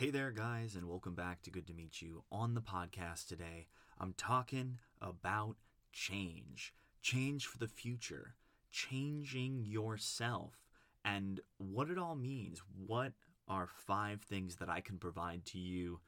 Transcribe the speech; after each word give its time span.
Hey 0.00 0.08
there, 0.08 0.30
guys, 0.30 0.76
and 0.76 0.88
welcome 0.88 1.14
back 1.14 1.42
to 1.42 1.50
Good 1.50 1.66
to 1.66 1.74
Meet 1.74 2.00
You. 2.00 2.24
On 2.32 2.54
the 2.54 2.62
podcast 2.62 3.28
today, 3.28 3.66
I'm 3.98 4.14
talking 4.16 4.78
about 5.02 5.56
change, 5.92 6.72
change 7.02 7.44
for 7.44 7.58
the 7.58 7.68
future, 7.68 8.34
changing 8.72 9.66
yourself, 9.66 10.54
and 11.04 11.40
what 11.58 11.90
it 11.90 11.98
all 11.98 12.14
means. 12.14 12.62
What 12.86 13.12
are 13.46 13.68
five 13.86 14.22
things 14.22 14.56
that 14.56 14.70
I 14.70 14.80
can 14.80 14.96
provide 14.96 15.44
to 15.44 15.58
you 15.58 16.00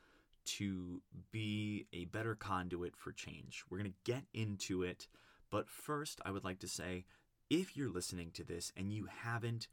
to 0.57 1.03
be 1.31 1.85
a 1.93 2.07
better 2.07 2.35
conduit 2.35 2.97
for 2.97 3.13
change? 3.13 3.63
We're 3.69 3.77
going 3.77 3.93
to 3.93 4.11
get 4.11 4.25
into 4.33 4.83
it, 4.83 5.07
but 5.51 5.69
first, 5.69 6.19
I 6.25 6.31
would 6.31 6.45
like 6.45 6.61
to 6.61 6.67
say 6.67 7.05
if 7.51 7.77
you're 7.77 7.91
listening 7.91 8.31
to 8.31 8.43
this 8.43 8.73
and 8.75 8.91
you 8.91 9.07
haven't 9.23 9.69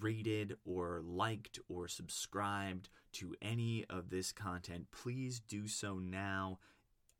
rated 0.00 0.56
or 0.64 1.02
liked 1.04 1.58
or 1.68 1.88
subscribed 1.88 2.88
to 3.12 3.34
any 3.42 3.84
of 3.88 4.10
this 4.10 4.32
content, 4.32 4.86
please 4.90 5.40
do 5.40 5.68
so 5.68 5.98
now. 5.98 6.58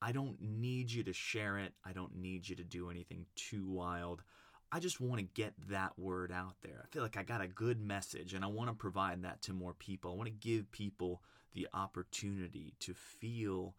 I 0.02 0.12
don't 0.12 0.41
need 0.41 0.91
you 0.91 1.02
to 1.05 1.12
share 1.12 1.59
it. 1.59 1.73
I 1.84 1.92
don't 1.92 2.16
need 2.16 2.48
you 2.48 2.56
to 2.56 2.65
do 2.65 2.91
anything 2.91 3.27
too 3.34 3.66
wild. 3.66 4.23
I 4.70 4.80
just 4.80 5.01
want 5.01 5.20
to 5.20 5.27
get 5.41 5.55
that 5.69 5.98
word 5.98 6.32
out 6.32 6.56
there. 6.62 6.82
I 6.84 6.87
feel 6.92 7.02
like 7.02 7.16
I 7.16 7.23
got 7.23 7.41
a 7.41 7.48
good 7.48 7.80
message 7.80 8.34
and 8.34 8.45
I 8.45 8.48
want 8.48 8.68
to 8.68 8.74
provide 8.74 9.23
that 9.23 9.41
to 9.43 9.52
more 9.52 9.74
people. 9.74 10.10
I 10.10 10.16
want 10.16 10.27
to 10.29 10.48
give 10.48 10.70
people 10.73 11.23
the 11.54 11.68
opportunity 11.73 12.74
to 12.80 12.93
feel 12.93 13.74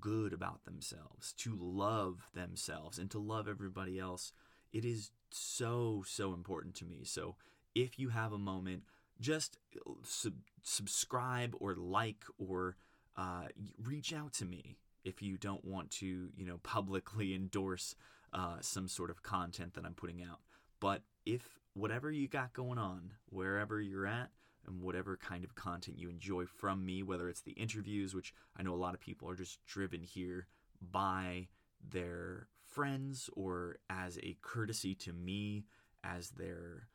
good 0.00 0.32
about 0.32 0.64
themselves, 0.64 1.32
to 1.38 1.56
love 1.58 2.28
themselves, 2.34 2.98
and 2.98 3.10
to 3.12 3.18
love 3.18 3.48
everybody 3.48 3.98
else. 3.98 4.32
It 4.72 4.84
is 4.84 5.12
so, 5.30 6.04
so 6.06 6.34
important 6.34 6.74
to 6.76 6.84
me. 6.84 7.02
So 7.04 7.36
if 7.74 7.98
you 7.98 8.10
have 8.10 8.32
a 8.32 8.38
moment, 8.38 8.84
just 9.20 9.58
sub- 10.02 10.34
subscribe 10.62 11.54
or 11.60 11.74
like 11.74 12.24
or 12.38 12.76
uh, 13.16 13.46
reach 13.82 14.12
out 14.12 14.32
to 14.34 14.44
me 14.44 14.76
if 15.04 15.22
you 15.22 15.36
don't 15.36 15.64
want 15.64 15.90
to, 15.90 16.28
you 16.36 16.44
know, 16.44 16.58
publicly 16.62 17.34
endorse 17.34 17.94
uh, 18.32 18.56
some 18.60 18.88
sort 18.88 19.10
of 19.10 19.22
content 19.22 19.74
that 19.74 19.84
I'm 19.84 19.94
putting 19.94 20.22
out. 20.22 20.40
But 20.80 21.02
if 21.24 21.60
whatever 21.74 22.10
you 22.10 22.28
got 22.28 22.52
going 22.52 22.78
on, 22.78 23.12
wherever 23.30 23.80
you're 23.80 24.06
at, 24.06 24.30
and 24.66 24.80
whatever 24.80 25.16
kind 25.16 25.44
of 25.44 25.54
content 25.54 25.98
you 25.98 26.08
enjoy 26.08 26.46
from 26.46 26.84
me, 26.84 27.02
whether 27.02 27.28
it's 27.28 27.42
the 27.42 27.52
interviews, 27.52 28.14
which 28.14 28.34
I 28.56 28.62
know 28.62 28.74
a 28.74 28.76
lot 28.76 28.94
of 28.94 29.00
people 29.00 29.28
are 29.28 29.34
just 29.34 29.64
driven 29.66 30.02
here 30.02 30.46
by 30.80 31.48
their 31.86 32.48
friends 32.66 33.28
or 33.34 33.76
as 33.90 34.18
a 34.22 34.36
courtesy 34.40 34.94
to 34.94 35.12
me 35.12 35.64
as 36.02 36.30
their 36.30 36.88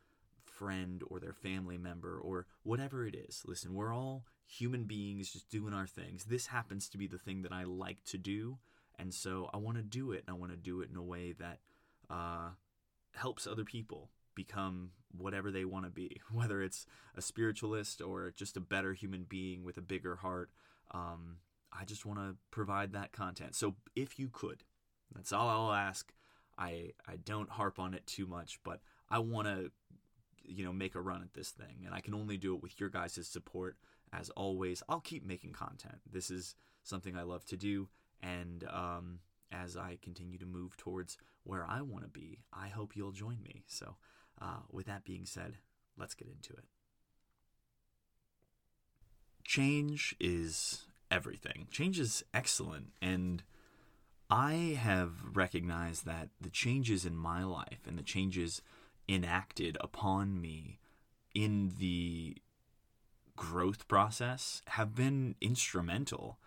friend 0.60 1.02
or 1.08 1.20
their 1.20 1.34
family 1.34 1.78
member 1.78 2.20
or 2.20 2.46
whatever 2.64 3.08
it 3.08 3.16
is. 3.16 3.44
Listen, 3.46 3.74
we're 3.74 3.94
all 3.94 4.26
human 4.46 4.84
beings 4.84 5.32
just 5.32 5.50
doing 5.50 5.74
our 5.74 5.88
things. 5.88 6.26
This 6.26 6.48
happens 6.48 6.90
to 6.90 6.98
be 6.98 7.08
the 7.08 7.18
thing 7.18 7.44
that 7.44 7.54
I 7.54 7.64
like 7.64 8.04
to 8.06 8.18
do. 8.18 8.58
And 8.98 9.14
so 9.14 9.50
I 9.54 9.58
want 9.58 9.78
to 9.78 9.84
do 9.84 10.12
it. 10.12 10.26
And 10.28 10.36
I 10.36 10.38
want 10.38 10.52
to 10.52 10.58
do 10.58 10.82
it 10.82 10.90
in 10.92 10.98
a 10.98 11.02
way 11.02 11.34
that 11.40 11.60
uh, 12.10 12.50
helps 13.16 13.48
other 13.48 13.64
people 13.64 14.10
become 14.36 14.92
whatever 15.18 15.50
they 15.50 15.66
want 15.66 15.86
to 15.86 15.92
be, 15.92 16.20
whether 16.34 16.62
it's 16.62 16.86
a 17.16 17.22
spiritualist 17.22 18.02
or 18.02 18.34
just 18.36 18.58
a 18.58 18.62
better 18.62 18.94
human 18.94 19.26
being 19.28 19.64
with 19.64 19.78
a 19.78 19.82
bigger 19.82 20.18
heart. 20.18 20.50
Um, 20.92 21.38
I 21.72 21.86
just 21.86 22.06
want 22.06 22.20
to 22.20 22.36
provide 22.52 22.94
that 22.94 23.14
content. 23.14 23.56
So 23.56 23.76
if 23.96 24.20
you 24.20 24.30
could, 24.32 24.64
that's 25.16 25.32
all 25.32 25.48
I'll 25.48 25.74
ask. 25.74 26.12
I 26.58 26.92
I 27.08 27.16
don't 27.16 27.50
harp 27.50 27.80
on 27.80 27.94
it 27.94 28.06
too 28.06 28.28
much, 28.28 28.60
but 28.64 28.82
I 29.10 29.20
want 29.20 29.48
to 29.48 29.72
you 30.50 30.64
know 30.64 30.74
make 30.74 30.96
a 30.96 31.02
run 31.02 31.22
at 31.22 31.34
this 31.34 31.50
thing. 31.50 31.84
And 31.86 31.94
i 31.94 32.02
can 32.02 32.14
only 32.14 32.38
do 32.38 32.56
it 32.56 32.62
with 32.62 32.80
your 32.80 32.90
guys' 32.90 33.28
support 33.28 33.78
as 34.12 34.30
always. 34.32 34.82
I'll 34.90 35.00
keep 35.00 35.26
making 35.26 35.54
content. 35.54 36.00
This 36.12 36.32
is 36.32 36.56
something 36.84 37.16
i 37.16 37.24
love 37.24 37.46
to 37.46 37.58
do. 37.58 37.88
And 38.22 38.66
um, 38.70 39.20
as 39.52 39.78
i 39.78 39.98
continue 40.02 40.38
to 40.38 40.46
move 40.46 40.78
towards 40.78 41.18
where 41.44 41.66
i 41.66 41.82
want 41.82 42.04
to 42.04 42.10
be 42.10 42.40
i 42.54 42.68
hope 42.68 42.96
you'll 42.96 43.12
join 43.12 43.42
me. 43.44 43.64
So 43.68 43.96
uh, 44.42 44.62
with 44.72 44.86
that 44.88 45.04
being 45.04 45.26
said 45.26 45.58
let's 45.98 46.14
get 46.14 46.28
into 46.28 46.54
it. 46.54 46.66
Change 49.44 50.16
is 50.20 50.86
everything. 51.12 51.68
Change 51.72 52.00
is 52.00 52.24
excellent. 52.34 52.88
And 53.02 53.44
i 54.30 54.78
have 54.80 55.14
recognized 55.34 56.06
that 56.06 56.30
the 56.40 56.50
changes 56.50 57.06
in 57.06 57.16
my 57.16 57.44
life 57.44 57.88
and 57.88 57.98
the 57.98 58.04
changes 58.04 58.62
enacted 59.10 59.76
upon 59.82 60.40
me 60.40 60.80
in 61.34 61.74
the 61.80 62.38
growth 63.36 63.88
process 63.88 64.62
have 64.68 64.96
been 64.96 65.36
instrumental. 65.42 66.38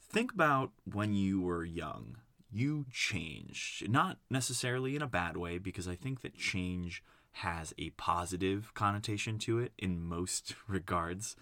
Think 0.00 0.32
about 0.32 0.72
when 0.90 1.12
you 1.12 1.40
were 1.40 1.64
young. 1.64 2.16
You 2.50 2.86
changed, 2.90 3.90
not 3.90 4.18
necessarily 4.30 4.96
in 4.96 5.02
a 5.02 5.06
bad 5.06 5.36
way, 5.36 5.58
because 5.58 5.86
I 5.86 5.96
think 5.96 6.22
that 6.22 6.38
change 6.38 7.02
has 7.32 7.74
a 7.76 7.90
positive 7.90 8.72
connotation 8.72 9.38
to 9.40 9.58
it 9.58 9.72
in 9.76 10.00
most 10.00 10.54
regards. 10.68 11.36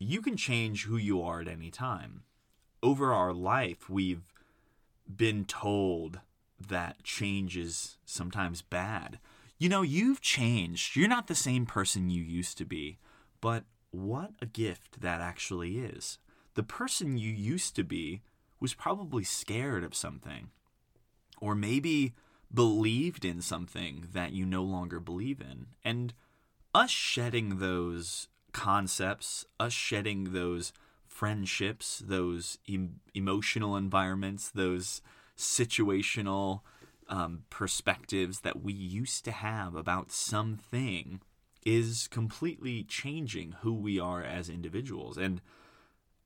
You 0.00 0.20
can 0.20 0.36
change 0.36 0.84
who 0.84 0.96
you 0.96 1.22
are 1.22 1.40
at 1.40 1.48
any 1.48 1.70
time. 1.70 2.24
Over 2.82 3.12
our 3.12 3.32
life, 3.32 3.88
we've 3.88 4.32
been 5.08 5.44
told 5.44 6.20
that 6.60 7.02
change 7.04 7.56
is 7.56 7.98
sometimes 8.04 8.62
bad. 8.62 9.18
You 9.58 9.68
know, 9.68 9.82
you've 9.82 10.20
changed. 10.20 10.96
You're 10.96 11.08
not 11.08 11.26
the 11.26 11.34
same 11.34 11.66
person 11.66 12.10
you 12.10 12.22
used 12.22 12.58
to 12.58 12.64
be. 12.64 12.98
But 13.40 13.64
what 13.90 14.32
a 14.40 14.46
gift 14.46 15.00
that 15.00 15.20
actually 15.20 15.78
is. 15.78 16.18
The 16.54 16.62
person 16.62 17.18
you 17.18 17.30
used 17.30 17.76
to 17.76 17.84
be 17.84 18.22
was 18.60 18.74
probably 18.74 19.24
scared 19.24 19.84
of 19.84 19.94
something, 19.94 20.50
or 21.40 21.54
maybe 21.54 22.14
believed 22.52 23.24
in 23.24 23.40
something 23.40 24.08
that 24.12 24.32
you 24.32 24.44
no 24.44 24.62
longer 24.62 24.98
believe 24.98 25.40
in. 25.40 25.66
And 25.84 26.14
us 26.74 26.90
shedding 26.90 27.58
those 27.58 28.28
concepts, 28.52 29.46
us 29.60 29.72
shedding 29.72 30.32
those 30.32 30.72
friendships, 31.06 32.02
those 32.04 32.58
em- 32.68 33.00
emotional 33.14 33.76
environments, 33.76 34.50
those 34.50 35.00
situational 35.38 36.60
um, 37.08 37.44
perspectives 37.48 38.40
that 38.40 38.62
we 38.62 38.72
used 38.72 39.24
to 39.24 39.30
have 39.30 39.74
about 39.74 40.10
something 40.10 41.20
is 41.64 42.08
completely 42.08 42.82
changing 42.84 43.56
who 43.60 43.72
we 43.72 43.98
are 43.98 44.22
as 44.22 44.48
individuals. 44.48 45.16
And 45.16 45.40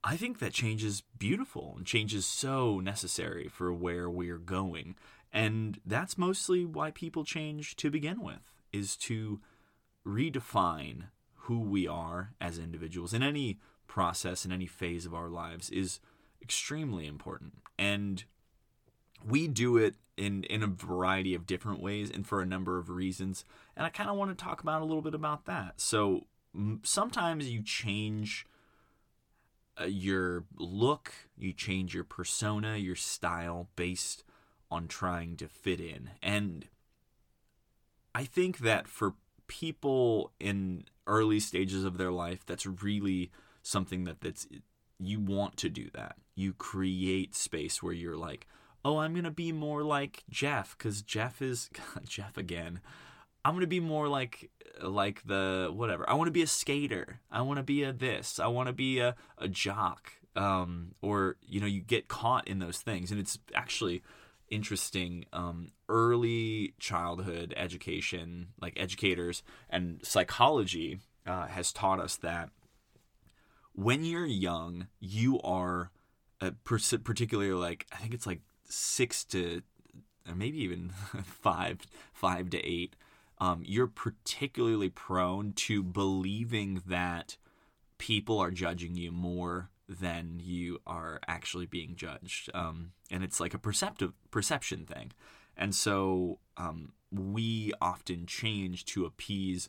I 0.02 0.16
think 0.16 0.38
that 0.38 0.52
change 0.52 0.82
is 0.82 1.02
beautiful 1.18 1.74
and 1.76 1.86
change 1.86 2.14
is 2.14 2.26
so 2.26 2.80
necessary 2.80 3.48
for 3.48 3.72
where 3.72 4.10
we're 4.10 4.38
going. 4.38 4.96
And 5.32 5.80
that's 5.86 6.18
mostly 6.18 6.64
why 6.64 6.90
people 6.90 7.24
change 7.24 7.76
to 7.76 7.90
begin 7.90 8.20
with, 8.20 8.52
is 8.72 8.96
to 8.96 9.40
redefine 10.06 11.04
who 11.34 11.60
we 11.60 11.86
are 11.86 12.34
as 12.40 12.58
individuals 12.58 13.14
in 13.14 13.22
any 13.22 13.58
process, 13.86 14.44
in 14.44 14.52
any 14.52 14.66
phase 14.66 15.06
of 15.06 15.14
our 15.14 15.28
lives, 15.28 15.70
is 15.70 16.00
extremely 16.42 17.06
important. 17.06 17.54
And 17.78 18.24
we 19.26 19.48
do 19.48 19.76
it 19.76 19.94
in 20.16 20.44
in 20.44 20.62
a 20.62 20.66
variety 20.66 21.34
of 21.34 21.46
different 21.46 21.80
ways 21.80 22.10
and 22.10 22.26
for 22.26 22.40
a 22.40 22.46
number 22.46 22.78
of 22.78 22.90
reasons 22.90 23.44
and 23.76 23.86
i 23.86 23.88
kind 23.88 24.10
of 24.10 24.16
want 24.16 24.36
to 24.36 24.44
talk 24.44 24.62
about 24.62 24.82
a 24.82 24.84
little 24.84 25.02
bit 25.02 25.14
about 25.14 25.46
that. 25.46 25.80
So 25.80 26.26
m- 26.54 26.80
sometimes 26.82 27.48
you 27.48 27.62
change 27.62 28.46
uh, 29.80 29.84
your 29.84 30.44
look 30.56 31.12
you 31.38 31.52
change 31.52 31.94
your 31.94 32.04
persona 32.04 32.76
your 32.76 32.96
style 32.96 33.68
based 33.76 34.24
on 34.70 34.88
trying 34.88 35.36
to 35.36 35.48
fit 35.48 35.80
in. 35.80 36.10
And 36.22 36.66
i 38.14 38.24
think 38.24 38.58
that 38.58 38.86
for 38.86 39.14
people 39.46 40.32
in 40.38 40.84
early 41.06 41.40
stages 41.40 41.84
of 41.84 41.98
their 41.98 42.12
life 42.12 42.46
that's 42.46 42.64
really 42.64 43.30
something 43.62 44.04
that 44.04 44.20
that's 44.20 44.46
you 45.02 45.20
want 45.20 45.56
to 45.58 45.68
do 45.68 45.90
that. 45.94 46.16
You 46.34 46.52
create 46.52 47.34
space 47.34 47.82
where 47.82 47.92
you're 47.92 48.16
like 48.16 48.46
oh, 48.84 48.98
I'm 48.98 49.12
going 49.12 49.24
to 49.24 49.30
be 49.30 49.52
more 49.52 49.82
like 49.82 50.24
Jeff 50.30 50.76
because 50.76 51.02
Jeff 51.02 51.40
is 51.40 51.70
Jeff 52.04 52.36
again. 52.36 52.80
I'm 53.44 53.54
going 53.54 53.62
to 53.62 53.66
be 53.66 53.80
more 53.80 54.08
like 54.08 54.50
like 54.82 55.22
the 55.24 55.70
whatever. 55.72 56.08
I 56.08 56.14
want 56.14 56.28
to 56.28 56.32
be 56.32 56.42
a 56.42 56.46
skater. 56.46 57.20
I 57.30 57.42
want 57.42 57.58
to 57.58 57.62
be 57.62 57.82
a 57.82 57.92
this. 57.92 58.38
I 58.38 58.46
want 58.46 58.68
to 58.68 58.72
be 58.72 58.98
a, 59.00 59.14
a 59.38 59.48
jock. 59.48 60.12
Um, 60.34 60.94
or 61.02 61.36
you 61.42 61.60
know, 61.60 61.66
you 61.66 61.80
get 61.80 62.08
caught 62.08 62.48
in 62.48 62.58
those 62.58 62.78
things, 62.78 63.10
and 63.10 63.20
it's 63.20 63.38
actually 63.54 64.02
interesting. 64.48 65.24
Um, 65.32 65.68
early 65.88 66.74
childhood 66.78 67.52
education, 67.56 68.48
like 68.60 68.74
educators 68.76 69.42
and 69.68 70.00
psychology, 70.02 71.00
uh, 71.26 71.46
has 71.48 71.72
taught 71.72 72.00
us 72.00 72.16
that 72.16 72.50
when 73.74 74.04
you're 74.04 74.26
young, 74.26 74.86
you 75.00 75.40
are 75.40 75.90
particularly 76.64 77.52
like 77.52 77.86
I 77.92 77.96
think 77.96 78.14
it's 78.14 78.26
like 78.26 78.40
six 78.72 79.24
to 79.24 79.62
maybe 80.34 80.58
even 80.62 80.90
five 81.24 81.80
five 82.12 82.50
to 82.50 82.58
eight 82.66 82.94
um, 83.42 83.62
you're 83.66 83.88
particularly 83.88 84.88
prone 84.88 85.52
to 85.54 85.82
believing 85.82 86.80
that 86.86 87.36
people 87.98 88.38
are 88.38 88.52
judging 88.52 88.94
you 88.94 89.10
more 89.10 89.68
than 89.88 90.40
you 90.40 90.78
are 90.86 91.18
actually 91.26 91.66
being 91.66 91.96
judged. 91.96 92.50
Um, 92.54 92.92
and 93.10 93.24
it's 93.24 93.40
like 93.40 93.52
a 93.52 93.58
perceptive 93.58 94.12
perception 94.30 94.86
thing. 94.86 95.10
And 95.56 95.74
so 95.74 96.38
um, 96.56 96.92
we 97.10 97.72
often 97.80 98.26
change 98.26 98.84
to 98.86 99.04
appease 99.04 99.68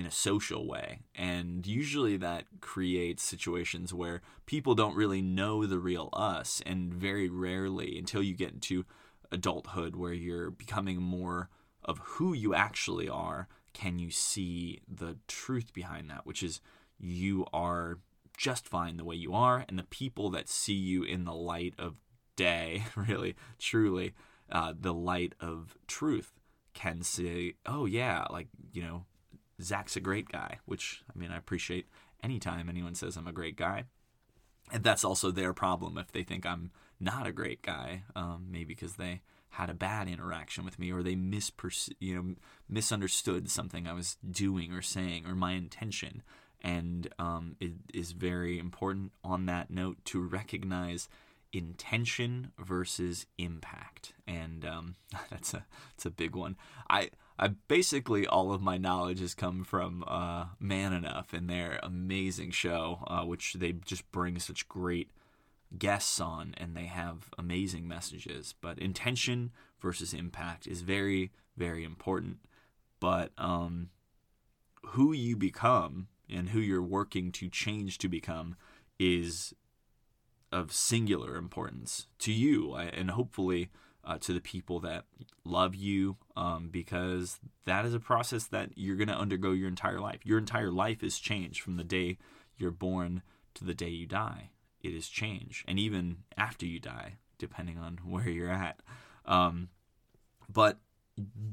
in 0.00 0.06
a 0.06 0.10
social 0.10 0.66
way. 0.66 1.00
And 1.14 1.66
usually 1.66 2.16
that 2.16 2.46
creates 2.60 3.22
situations 3.22 3.92
where 3.92 4.22
people 4.46 4.74
don't 4.74 4.96
really 4.96 5.20
know 5.20 5.66
the 5.66 5.78
real 5.78 6.08
us. 6.12 6.62
And 6.64 6.92
very 6.92 7.28
rarely, 7.28 7.98
until 7.98 8.22
you 8.22 8.34
get 8.34 8.52
into 8.52 8.86
adulthood 9.30 9.94
where 9.94 10.14
you're 10.14 10.50
becoming 10.50 11.00
more 11.00 11.50
of 11.84 11.98
who 11.98 12.32
you 12.32 12.54
actually 12.54 13.08
are, 13.08 13.46
can 13.74 13.98
you 13.98 14.10
see 14.10 14.80
the 14.88 15.18
truth 15.28 15.72
behind 15.72 16.10
that, 16.10 16.26
which 16.26 16.42
is 16.42 16.60
you 16.98 17.46
are 17.52 17.98
just 18.36 18.66
fine 18.66 18.96
the 18.96 19.04
way 19.04 19.16
you 19.16 19.34
are. 19.34 19.64
And 19.68 19.78
the 19.78 19.84
people 19.84 20.30
that 20.30 20.48
see 20.48 20.74
you 20.74 21.02
in 21.02 21.24
the 21.24 21.34
light 21.34 21.74
of 21.78 21.96
day, 22.36 22.84
really, 22.96 23.36
truly, 23.58 24.14
uh, 24.50 24.72
the 24.78 24.94
light 24.94 25.34
of 25.40 25.76
truth 25.86 26.32
can 26.72 27.02
say, 27.02 27.54
oh, 27.66 27.84
yeah, 27.84 28.24
like, 28.30 28.48
you 28.72 28.82
know, 28.82 29.04
Zach's 29.62 29.96
a 29.96 30.00
great 30.00 30.28
guy, 30.28 30.58
which, 30.64 31.02
I 31.14 31.18
mean, 31.18 31.30
I 31.30 31.36
appreciate 31.36 31.86
anytime 32.22 32.68
anyone 32.68 32.94
says 32.94 33.16
I'm 33.16 33.26
a 33.26 33.32
great 33.32 33.56
guy. 33.56 33.84
And 34.72 34.84
that's 34.84 35.04
also 35.04 35.30
their 35.30 35.52
problem. 35.52 35.98
If 35.98 36.12
they 36.12 36.22
think 36.22 36.46
I'm 36.46 36.70
not 37.00 37.26
a 37.26 37.32
great 37.32 37.62
guy, 37.62 38.04
um, 38.14 38.46
maybe 38.50 38.66
because 38.66 38.94
they 38.94 39.22
had 39.50 39.68
a 39.68 39.74
bad 39.74 40.08
interaction 40.08 40.64
with 40.64 40.78
me 40.78 40.92
or 40.92 41.02
they 41.02 41.16
misperce- 41.16 41.92
you 41.98 42.14
know 42.14 42.34
misunderstood 42.68 43.50
something 43.50 43.88
I 43.88 43.92
was 43.92 44.16
doing 44.28 44.72
or 44.72 44.82
saying 44.82 45.26
or 45.26 45.34
my 45.34 45.52
intention. 45.52 46.22
And 46.62 47.08
um, 47.18 47.56
it 47.58 47.72
is 47.92 48.12
very 48.12 48.58
important 48.58 49.12
on 49.24 49.46
that 49.46 49.70
note 49.70 49.96
to 50.06 50.20
recognize 50.20 51.08
intention 51.52 52.52
versus 52.58 53.26
impact. 53.38 54.12
And 54.26 54.64
um, 54.64 54.94
that's 55.30 55.54
a 55.54 55.66
that's 55.96 56.06
a 56.06 56.10
big 56.10 56.36
one. 56.36 56.56
I 56.88 57.10
I 57.42 57.48
basically 57.68 58.26
all 58.26 58.52
of 58.52 58.60
my 58.60 58.76
knowledge 58.76 59.20
has 59.20 59.34
come 59.34 59.64
from 59.64 60.04
uh, 60.06 60.44
Man 60.60 60.92
Enough 60.92 61.32
and 61.32 61.48
their 61.48 61.80
amazing 61.82 62.50
show, 62.50 63.02
uh, 63.06 63.24
which 63.24 63.54
they 63.54 63.72
just 63.72 64.12
bring 64.12 64.38
such 64.38 64.68
great 64.68 65.10
guests 65.78 66.20
on, 66.20 66.54
and 66.58 66.76
they 66.76 66.84
have 66.84 67.30
amazing 67.38 67.88
messages. 67.88 68.54
But 68.60 68.78
intention 68.78 69.52
versus 69.80 70.12
impact 70.12 70.66
is 70.66 70.82
very, 70.82 71.30
very 71.56 71.82
important. 71.82 72.40
But 73.00 73.32
um, 73.38 73.88
who 74.88 75.14
you 75.14 75.34
become 75.34 76.08
and 76.28 76.50
who 76.50 76.60
you're 76.60 76.82
working 76.82 77.32
to 77.32 77.48
change 77.48 77.96
to 77.98 78.08
become 78.08 78.54
is 78.98 79.54
of 80.52 80.72
singular 80.72 81.36
importance 81.36 82.06
to 82.18 82.32
you, 82.34 82.74
and 82.74 83.12
hopefully 83.12 83.70
uh, 84.10 84.18
to 84.18 84.32
the 84.32 84.40
people 84.40 84.80
that 84.80 85.04
love 85.44 85.76
you 85.76 86.16
um, 86.36 86.68
because 86.68 87.38
that 87.64 87.84
is 87.84 87.94
a 87.94 88.00
process 88.00 88.44
that 88.46 88.70
you're 88.74 88.96
going 88.96 89.06
to 89.06 89.14
undergo 89.14 89.52
your 89.52 89.68
entire 89.68 90.00
life. 90.00 90.18
Your 90.24 90.38
entire 90.38 90.72
life 90.72 91.04
is 91.04 91.20
changed 91.20 91.60
from 91.60 91.76
the 91.76 91.84
day 91.84 92.18
you're 92.56 92.72
born 92.72 93.22
to 93.54 93.64
the 93.64 93.72
day 93.72 93.88
you 93.88 94.06
die. 94.06 94.50
It 94.82 94.92
is 94.92 95.08
change, 95.08 95.64
and 95.68 95.78
even 95.78 96.18
after 96.36 96.66
you 96.66 96.80
die, 96.80 97.18
depending 97.38 97.78
on 97.78 97.98
where 98.04 98.28
you're 98.28 98.50
at. 98.50 98.80
Um, 99.26 99.68
but 100.52 100.78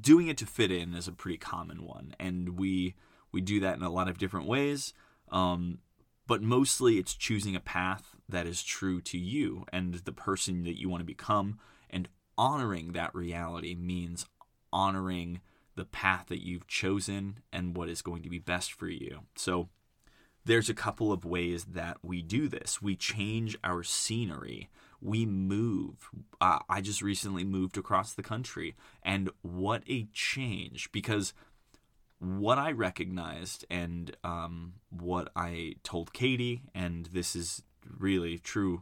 doing 0.02 0.28
it 0.28 0.38
to 0.38 0.48
fit 0.48 0.72
in 0.72 0.96
is 0.96 1.08
a 1.08 1.12
pretty 1.12 1.38
common 1.38 1.86
one, 1.86 2.16
and 2.20 2.58
we 2.58 2.96
we 3.32 3.40
do 3.40 3.60
that 3.60 3.78
in 3.78 3.84
a 3.84 3.92
lot 3.92 4.08
of 4.08 4.18
different 4.18 4.48
ways. 4.48 4.94
Um, 5.32 5.80
but 6.26 6.42
mostly, 6.42 6.98
it's 6.98 7.14
choosing 7.14 7.56
a 7.56 7.60
path 7.60 8.16
that 8.28 8.48
is 8.48 8.64
true 8.64 9.00
to 9.02 9.18
you 9.18 9.66
and 9.72 9.94
the 9.94 10.12
person 10.12 10.64
that 10.64 10.80
you 10.80 10.90
want 10.90 11.02
to 11.02 11.06
become, 11.06 11.60
honoring 12.38 12.92
that 12.92 13.14
reality 13.16 13.76
means 13.76 14.26
honoring 14.72 15.42
the 15.76 15.86
path 15.86 16.26
that 16.28 16.46
you've 16.46 16.68
chosen 16.68 17.40
and 17.54 17.76
what 17.76 17.90
is 17.90 18.02
going 18.02 18.24
to 18.24 18.30
be 18.30 18.40
best 18.40 18.74
for 18.74 18.88
you. 18.88 19.22
So 19.36 19.70
there's 20.46 20.70
a 20.70 20.74
couple 20.74 21.12
of 21.12 21.26
ways 21.26 21.66
that 21.66 21.98
we 22.02 22.22
do 22.22 22.48
this. 22.48 22.82
We 22.82 22.96
change 22.96 23.58
our 23.64 23.84
scenery. 23.84 24.70
We 25.02 25.26
move. 25.26 26.10
Uh, 26.42 26.60
I 26.70 26.82
just 26.82 27.02
recently 27.02 27.44
moved 27.44 27.78
across 27.78 28.14
the 28.14 28.24
country, 28.24 28.76
and 29.04 29.30
what 29.42 29.84
a 29.88 30.08
change! 30.14 30.92
Because 30.92 31.34
what 32.20 32.58
I 32.58 32.72
recognized 32.72 33.66
and 33.70 34.16
um, 34.24 34.74
what 34.90 35.30
I 35.36 35.76
told 35.84 36.14
Katie, 36.14 36.64
and 36.74 37.08
this 37.08 37.36
is 37.36 37.62
really 38.00 38.40
true 38.40 38.82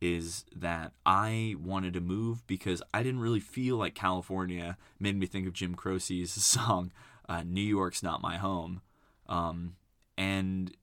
is 0.00 0.44
that 0.54 0.92
I 1.04 1.56
wanted 1.62 1.92
to 1.94 2.00
move 2.00 2.46
because 2.46 2.82
I 2.94 3.02
didn't 3.02 3.20
really 3.20 3.40
feel 3.40 3.76
like 3.76 3.94
California 3.94 4.78
made 4.98 5.18
me 5.18 5.26
think 5.26 5.46
of 5.46 5.52
Jim 5.52 5.74
Croce's 5.74 6.32
song 6.44 6.92
uh, 7.28 7.42
"New 7.42 7.60
York's 7.60 8.02
Not 8.02 8.22
My 8.22 8.36
Home," 8.36 8.80
um, 9.28 9.76
and 10.16 10.74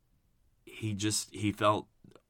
he 0.65 0.93
just 0.93 1.33
he 1.33 1.51
felt 1.51 1.87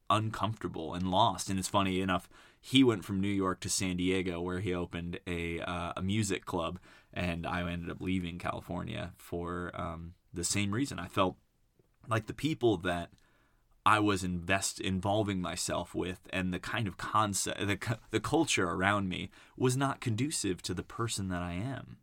uncomfortable 0.10 0.94
and 0.94 1.12
lost. 1.12 1.50
And 1.50 1.60
it's 1.60 1.68
funny 1.68 2.00
enough, 2.02 2.30
he 2.60 2.84
went 2.84 3.06
from 3.06 3.20
New 3.20 3.28
York 3.28 3.60
to 3.62 3.70
San 3.70 3.98
Diego 3.98 4.42
where 4.42 4.60
he 4.60 4.74
opened 4.74 5.20
a 5.28 5.60
uh, 5.62 5.94
a 5.98 6.02
music 6.02 6.46
club, 6.46 6.80
and 7.14 7.46
I 7.46 7.70
ended 7.70 7.90
up 7.90 8.02
leaving 8.02 8.40
California 8.40 9.14
for 9.18 9.72
um, 9.74 10.14
the 10.34 10.44
same 10.44 10.74
reason. 10.74 11.00
I 11.00 11.08
felt 11.08 11.36
like 12.08 12.28
the 12.28 12.34
people 12.34 12.78
that 12.78 13.10
I 13.88 14.00
was 14.00 14.22
invest 14.22 14.82
involving 14.82 15.42
myself 15.42 15.96
with, 15.96 16.28
and 16.34 16.54
the 16.54 16.60
kind 16.60 16.90
of 16.90 16.98
concept, 16.98 17.66
the 17.66 17.98
the 18.12 18.20
culture 18.20 18.70
around 18.70 19.08
me 19.08 19.30
was 19.56 19.78
not 19.78 20.02
conducive 20.02 20.62
to 20.64 20.74
the 20.74 20.84
person 20.84 21.30
that 21.30 21.42
I 21.42 21.54
am, 21.54 21.96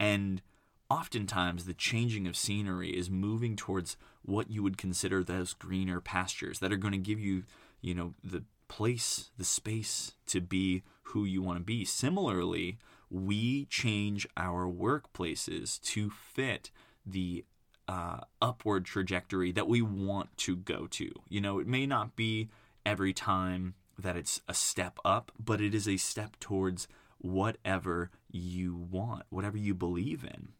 and 0.00 0.40
oftentimes 0.88 1.66
the 1.66 1.74
changing 1.74 2.26
of 2.26 2.34
scenery 2.34 2.96
is 2.96 3.10
moving 3.10 3.56
towards 3.56 3.98
what 4.22 4.50
you 4.50 4.62
would 4.62 4.78
consider 4.78 5.22
those 5.22 5.52
greener 5.52 6.00
pastures 6.00 6.60
that 6.60 6.72
are 6.72 6.78
going 6.78 6.92
to 6.92 6.98
give 6.98 7.20
you, 7.20 7.44
you 7.82 7.94
know, 7.94 8.14
the 8.24 8.44
place, 8.68 9.30
the 9.36 9.44
space 9.44 10.12
to 10.28 10.40
be 10.40 10.82
who 11.02 11.26
you 11.26 11.42
want 11.42 11.58
to 11.58 11.62
be. 11.64 11.84
Similarly, 11.84 12.78
we 13.10 13.66
change 13.66 14.26
our 14.34 14.66
workplaces 14.66 15.78
to 15.92 16.08
fit 16.08 16.70
the 17.04 17.44
uh, 17.88 18.20
upward 18.40 18.84
trajectory 18.84 19.50
that 19.52 19.66
we 19.66 19.82
want 19.82 20.36
to 20.36 20.56
go 20.56 20.86
to. 20.88 21.10
You 21.28 21.40
know, 21.40 21.58
it 21.58 21.66
may 21.66 21.86
not 21.86 22.14
be 22.14 22.50
every 22.84 23.12
time 23.12 23.74
that 23.98 24.16
it's 24.16 24.40
a 24.46 24.54
step 24.54 24.98
up, 25.04 25.32
but 25.42 25.60
it 25.60 25.74
is 25.74 25.88
a 25.88 25.96
step 25.96 26.38
towards 26.38 26.86
whatever 27.18 28.10
you 28.30 28.76
want, 28.76 29.24
whatever 29.30 29.56
you 29.56 29.74
believe 29.74 30.22
in. 30.22 30.50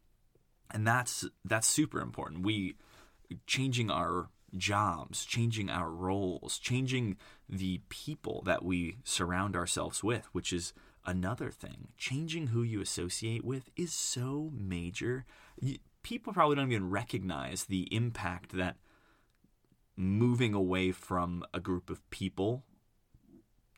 And 0.71 0.85
that's 0.85 1.25
that's 1.45 1.67
super 1.67 2.01
important. 2.01 2.43
We 2.43 2.75
changing 3.47 3.89
our 3.89 4.29
jobs, 4.57 5.25
changing 5.25 5.69
our 5.69 5.89
roles, 5.89 6.57
changing 6.57 7.17
the 7.47 7.81
people 7.89 8.41
that 8.45 8.63
we 8.63 8.97
surround 9.03 9.55
ourselves 9.55 10.03
with, 10.03 10.27
which 10.31 10.51
is 10.51 10.73
another 11.05 11.51
thing. 11.51 11.89
Changing 11.97 12.47
who 12.47 12.63
you 12.63 12.81
associate 12.81 13.43
with 13.43 13.69
is 13.75 13.93
so 13.93 14.51
major 14.53 15.25
people 16.09 16.33
probably 16.33 16.55
don't 16.55 16.71
even 16.71 16.89
recognize 16.89 17.65
the 17.65 17.83
impact 17.95 18.57
that 18.57 18.77
moving 19.95 20.55
away 20.55 20.91
from 20.91 21.43
a 21.53 21.59
group 21.59 21.87
of 21.87 22.09
people 22.09 22.63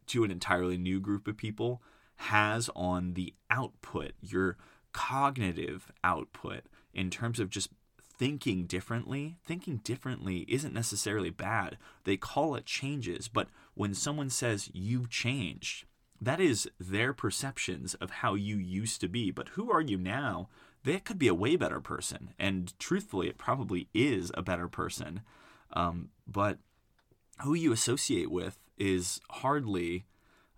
to 0.08 0.24
an 0.24 0.32
entirely 0.32 0.78
new 0.78 1.02
group 1.02 1.28
of 1.28 1.36
people 1.36 1.82
has 2.16 2.70
on 2.74 3.16
the 3.16 3.34
output, 3.50 4.14
your 4.22 4.56
cognitive 4.94 5.92
output, 6.06 6.62
in 6.94 7.10
terms 7.10 7.38
of 7.38 7.50
just 7.50 7.70
thinking 8.02 8.66
differently. 8.66 9.36
Thinking 9.44 9.82
differently 9.84 10.46
isn't 10.48 10.74
necessarily 10.74 11.32
bad. 11.32 11.78
They 12.06 12.16
call 12.16 12.56
it 12.56 12.66
changes, 12.66 13.28
but 13.28 13.50
when 13.74 13.94
someone 13.94 14.30
says 14.30 14.70
you've 14.72 15.10
changed, 15.10 15.84
that 16.22 16.40
is 16.40 16.70
their 16.80 17.12
perceptions 17.12 17.94
of 17.96 18.10
how 18.10 18.36
you 18.36 18.56
used 18.56 19.02
to 19.02 19.10
be. 19.10 19.32
But 19.32 19.50
who 19.50 19.70
are 19.70 19.82
you 19.82 19.98
now 19.98 20.48
that 20.84 21.06
could 21.06 21.20
be 21.20 21.28
a 21.28 21.34
way 21.34 21.56
better 21.56 21.80
person. 21.80 22.34
And 22.40 22.78
truthfully, 22.80 23.28
it 23.28 23.38
probably 23.38 23.88
is 23.94 24.32
a 24.34 24.42
better 24.42 24.68
person. 24.68 25.22
Um, 25.74 26.10
but 26.28 26.58
who 27.42 27.54
you 27.54 27.72
associate 27.72 28.32
with 28.32 28.58
is 28.78 29.20
hardly 29.30 30.06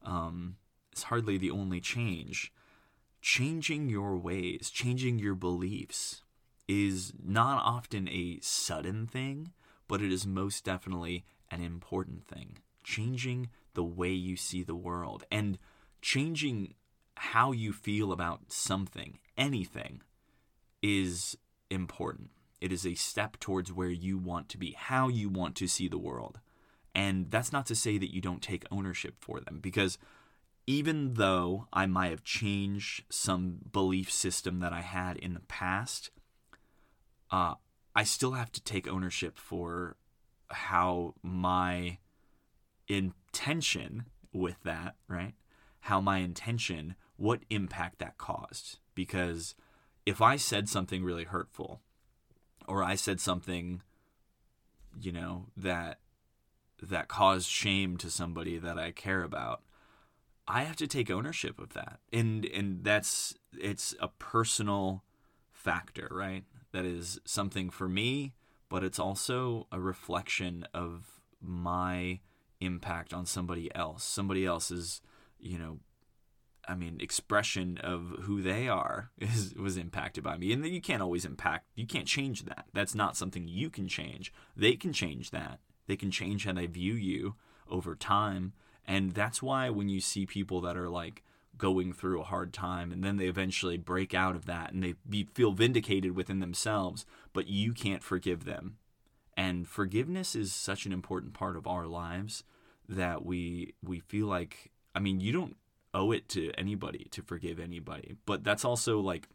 um, 0.04 0.58
is 0.96 1.04
hardly 1.04 1.38
the 1.38 1.52
only 1.52 1.80
change. 1.80 2.54
Changing 3.22 3.90
your 3.90 4.18
ways, 4.18 4.70
changing 4.70 5.18
your 5.18 5.36
beliefs, 5.36 6.24
is 6.68 7.14
not 7.24 7.62
often 7.64 8.08
a 8.10 8.40
sudden 8.42 9.08
thing, 9.08 9.52
but 9.88 10.02
it 10.02 10.12
is 10.12 10.28
most 10.28 10.66
definitely 10.66 11.24
an 11.50 11.62
important 11.62 12.26
thing. 12.28 12.58
Changing 12.84 13.50
the 13.76 13.84
way 13.84 14.12
you 14.12 14.36
see 14.36 14.62
the 14.62 14.76
world 14.76 15.24
and 15.32 15.58
changing 16.02 16.74
how 17.16 17.52
you 17.52 17.72
feel 17.72 18.12
about 18.12 18.52
something, 18.52 19.20
anything, 19.38 20.02
is 20.84 21.36
important. 21.72 22.30
It 22.62 22.72
is 22.72 22.86
a 22.86 22.94
step 22.94 23.40
towards 23.40 23.74
where 23.74 23.90
you 23.90 24.20
want 24.20 24.50
to 24.50 24.58
be, 24.58 24.76
how 24.78 25.08
you 25.08 25.30
want 25.30 25.56
to 25.56 25.68
see 25.68 25.88
the 25.88 25.98
world. 25.98 26.40
And 26.94 27.32
that's 27.32 27.52
not 27.52 27.66
to 27.68 27.76
say 27.76 27.98
that 27.98 28.14
you 28.14 28.22
don't 28.22 28.42
take 28.44 28.66
ownership 28.70 29.16
for 29.20 29.40
them, 29.40 29.60
because 29.60 29.98
even 30.68 31.16
though 31.16 31.68
I 31.74 31.88
might 31.88 32.12
have 32.12 32.24
changed 32.24 33.04
some 33.10 33.58
belief 33.72 34.12
system 34.12 34.60
that 34.60 34.72
I 34.72 34.82
had 34.82 35.18
in 35.18 35.34
the 35.34 35.40
past, 35.42 36.12
uh, 37.32 37.56
I 37.96 38.04
still 38.04 38.34
have 38.34 38.52
to 38.52 38.62
take 38.62 38.88
ownership 38.88 39.38
for 39.38 39.98
how 40.50 41.16
my 41.24 41.98
intention 42.88 44.06
with 44.32 44.62
that, 44.64 44.96
right? 45.08 45.34
How 45.82 46.00
my 46.00 46.20
intention, 46.20 46.96
what 47.18 47.42
impact 47.50 48.00
that 48.00 48.18
caused. 48.18 48.80
Because 48.96 49.56
if 50.06 50.22
I 50.22 50.36
said 50.36 50.70
something 50.70 51.04
really 51.04 51.24
hurtful, 51.24 51.82
or 52.68 52.84
I 52.84 52.96
said 52.96 53.20
something, 53.20 53.82
you 55.00 55.12
know, 55.12 55.48
that 55.56 56.00
that 56.82 57.08
caused 57.08 57.48
shame 57.48 57.98
to 57.98 58.10
somebody 58.10 58.58
that 58.58 58.78
I 58.78 58.92
care 58.92 59.24
about, 59.24 59.62
I 60.48 60.64
have 60.64 60.76
to 60.78 60.88
take 60.88 61.10
ownership 61.10 61.60
of 61.60 61.74
that. 61.74 62.00
And 62.12 62.46
and 62.46 62.84
that's 62.84 63.36
it's 63.58 63.96
a 64.00 64.08
personal 64.08 65.04
factor, 65.52 66.10
right? 66.12 66.44
That 66.72 66.86
is 66.86 67.20
something 67.26 67.70
for 67.70 67.88
me, 67.88 68.34
but 68.70 68.84
it's 68.84 69.00
also 69.00 69.68
a 69.72 69.80
reflection 69.80 70.66
of 70.74 71.22
my 71.42 72.20
impact 72.60 73.14
on 73.14 73.26
somebody 73.26 73.74
else. 73.76 74.04
Somebody 74.04 74.46
else's, 74.46 75.02
you 75.40 75.58
know, 75.58 75.80
I 76.68 76.76
mean, 76.76 76.98
expression 77.02 77.78
of 77.80 78.16
who 78.22 78.42
they 78.42 78.68
are 78.68 79.12
is, 79.18 79.54
was 79.56 79.78
impacted 79.78 80.24
by 80.24 80.38
me. 80.38 80.52
And 80.54 80.66
you 80.66 80.82
can't 80.82 81.02
always 81.02 81.26
impact, 81.26 81.68
you 81.76 81.86
can't 81.86 82.08
change 82.08 82.46
that. 82.46 82.66
That's 82.74 82.96
not 82.96 83.18
something 83.18 83.48
you 83.48 83.70
can 83.70 83.88
change. 83.88 84.34
They 84.56 84.76
can 84.76 84.94
change 84.94 85.32
that. 85.32 85.60
They 85.88 85.96
can 85.96 86.12
change 86.12 86.46
how 86.46 86.54
they 86.54 86.68
view 86.68 86.94
you 86.94 87.36
over 87.70 87.96
time. 87.96 88.54
And 88.86 89.14
that's 89.14 89.42
why 89.42 89.70
when 89.70 89.90
you 89.90 90.00
see 90.00 90.26
people 90.26 90.62
that 90.62 90.78
are 90.78 90.90
like 90.90 91.24
going 91.58 91.94
through 91.94 92.20
a 92.20 92.26
hard 92.26 92.52
time 92.52 92.92
and 92.92 93.04
then 93.04 93.18
they 93.18 93.28
eventually 93.28 93.78
break 93.78 94.14
out 94.14 94.36
of 94.36 94.46
that 94.46 94.72
and 94.72 94.84
they 94.84 94.96
be, 95.08 95.28
feel 95.34 95.52
vindicated 95.52 96.16
within 96.16 96.40
themselves, 96.40 97.06
but 97.32 97.48
you 97.48 97.74
can't 97.74 98.04
forgive 98.04 98.46
them. 98.46 98.78
And 99.36 99.68
forgiveness 99.68 100.36
is 100.36 100.54
such 100.54 100.86
an 100.86 100.94
important 100.94 101.34
part 101.34 101.56
of 101.56 101.68
our 101.68 101.88
lives 101.88 102.44
that 102.88 103.26
we 103.26 103.74
we 103.82 104.00
feel 104.00 104.28
like 104.28 104.72
I 104.94 105.00
mean, 105.00 105.20
you 105.20 105.32
don't 105.32 105.58
owe 105.94 106.12
it 106.12 106.28
to 106.30 106.52
anybody 106.58 107.08
to 107.12 107.22
forgive 107.22 107.60
anybody, 107.60 108.16
but 108.26 108.44
that's 108.44 108.66
also 108.66 109.00
like 109.00 109.28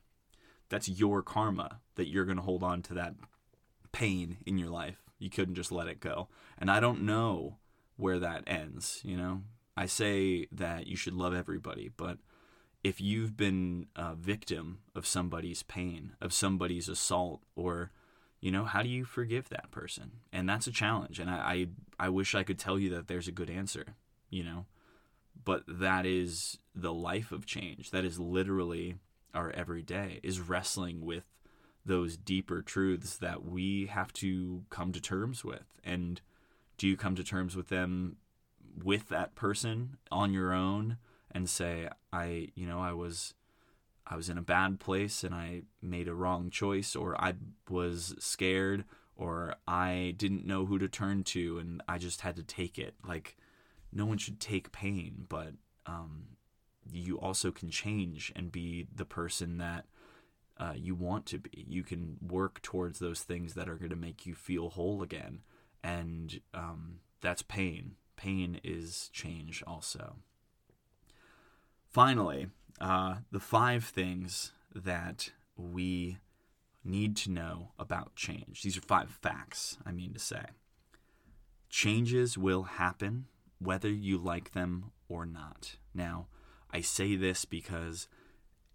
that's 0.68 0.88
your 0.88 1.22
karma 1.22 1.80
that 1.94 2.08
you're 2.08 2.24
going 2.24 2.36
to 2.36 2.42
hold 2.42 2.62
on 2.62 2.82
to 2.82 2.94
that 2.94 3.14
pain 3.92 4.38
in 4.46 4.58
your 4.58 4.68
life. 4.68 5.02
You 5.18 5.30
couldn't 5.30 5.54
just 5.54 5.72
let 5.72 5.88
it 5.88 6.00
go. 6.00 6.28
And 6.58 6.70
I 6.70 6.80
don't 6.80 7.02
know 7.02 7.56
where 7.96 8.18
that 8.18 8.44
ends, 8.46 9.00
you 9.04 9.16
know? 9.16 9.42
I 9.76 9.86
say 9.86 10.46
that 10.52 10.86
you 10.86 10.96
should 10.96 11.14
love 11.14 11.34
everybody, 11.34 11.88
but 11.96 12.18
if 12.82 13.00
you've 13.00 13.36
been 13.36 13.86
a 13.96 14.14
victim 14.14 14.78
of 14.94 15.06
somebody's 15.06 15.62
pain, 15.62 16.12
of 16.20 16.32
somebody's 16.32 16.88
assault, 16.88 17.42
or 17.56 17.92
you 18.40 18.52
know, 18.52 18.64
how 18.64 18.82
do 18.82 18.88
you 18.88 19.04
forgive 19.04 19.48
that 19.48 19.70
person? 19.70 20.12
And 20.32 20.48
that's 20.48 20.66
a 20.66 20.72
challenge. 20.72 21.18
And 21.18 21.28
I, 21.28 21.66
I, 21.98 22.06
I 22.06 22.08
wish 22.08 22.34
I 22.34 22.44
could 22.44 22.58
tell 22.58 22.78
you 22.78 22.90
that 22.90 23.08
there's 23.08 23.28
a 23.28 23.32
good 23.32 23.50
answer, 23.50 23.96
you 24.30 24.44
know, 24.44 24.66
but 25.44 25.62
that 25.66 26.06
is 26.06 26.58
the 26.74 26.92
life 26.92 27.32
of 27.32 27.46
change. 27.46 27.90
That 27.90 28.04
is 28.04 28.18
literally 28.18 28.96
our 29.34 29.50
everyday 29.50 30.20
is 30.22 30.40
wrestling 30.40 31.04
with 31.04 31.24
those 31.84 32.16
deeper 32.16 32.62
truths 32.62 33.16
that 33.16 33.44
we 33.44 33.86
have 33.86 34.12
to 34.12 34.64
come 34.70 34.92
to 34.92 35.00
terms 35.00 35.44
with. 35.44 35.78
And 35.84 36.20
do 36.76 36.86
you 36.86 36.96
come 36.96 37.14
to 37.16 37.24
terms 37.24 37.56
with 37.56 37.68
them 37.68 38.16
with 38.84 39.08
that 39.08 39.34
person 39.34 39.96
on 40.10 40.32
your 40.32 40.52
own 40.52 40.98
and 41.30 41.48
say, 41.48 41.88
I, 42.12 42.48
you 42.54 42.66
know, 42.66 42.80
I 42.80 42.92
was 42.92 43.34
I 44.06 44.16
was 44.16 44.30
in 44.30 44.38
a 44.38 44.42
bad 44.42 44.80
place 44.80 45.22
and 45.22 45.34
I 45.34 45.62
made 45.82 46.08
a 46.08 46.14
wrong 46.14 46.48
choice, 46.48 46.96
or 46.96 47.20
I 47.20 47.34
was 47.68 48.14
scared, 48.18 48.84
or 49.16 49.56
I 49.66 50.14
didn't 50.16 50.46
know 50.46 50.64
who 50.64 50.78
to 50.78 50.88
turn 50.88 51.24
to 51.24 51.58
and 51.58 51.82
I 51.86 51.98
just 51.98 52.22
had 52.22 52.36
to 52.36 52.42
take 52.42 52.78
it. 52.78 52.94
Like, 53.06 53.36
no 53.92 54.06
one 54.06 54.18
should 54.18 54.40
take 54.40 54.72
pain, 54.72 55.26
but 55.28 55.54
um, 55.86 56.36
you 56.90 57.18
also 57.18 57.50
can 57.50 57.70
change 57.70 58.32
and 58.36 58.52
be 58.52 58.86
the 58.94 59.04
person 59.04 59.58
that 59.58 59.86
uh, 60.58 60.74
you 60.76 60.94
want 60.94 61.26
to 61.26 61.38
be. 61.38 61.64
You 61.68 61.82
can 61.82 62.16
work 62.20 62.60
towards 62.62 62.98
those 62.98 63.20
things 63.20 63.54
that 63.54 63.68
are 63.68 63.76
going 63.76 63.90
to 63.90 63.96
make 63.96 64.26
you 64.26 64.34
feel 64.34 64.70
whole 64.70 65.02
again. 65.02 65.40
And 65.82 66.40
um, 66.52 67.00
that's 67.20 67.42
pain. 67.42 67.92
Pain 68.16 68.60
is 68.64 69.08
change, 69.12 69.62
also. 69.66 70.16
Finally, 71.88 72.48
uh, 72.80 73.16
the 73.30 73.40
five 73.40 73.84
things 73.84 74.52
that 74.74 75.30
we 75.56 76.18
need 76.84 77.16
to 77.16 77.30
know 77.30 77.72
about 77.78 78.14
change. 78.16 78.62
These 78.62 78.76
are 78.76 78.82
five 78.82 79.10
facts, 79.10 79.78
I 79.86 79.92
mean 79.92 80.12
to 80.14 80.18
say. 80.18 80.46
Changes 81.70 82.36
will 82.38 82.64
happen 82.64 83.26
whether 83.58 83.90
you 83.90 84.18
like 84.18 84.52
them 84.52 84.92
or 85.08 85.26
not. 85.26 85.76
Now, 85.94 86.26
I 86.70 86.80
say 86.80 87.16
this 87.16 87.44
because 87.44 88.08